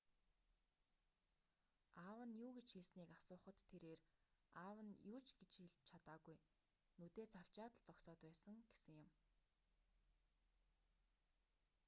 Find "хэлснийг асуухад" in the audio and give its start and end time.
2.75-3.57